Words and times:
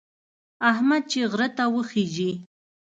احمد 0.71 1.03
چې 1.11 1.19
غره 1.31 1.47
ته 1.57 1.65
وخېژي، 1.73 2.31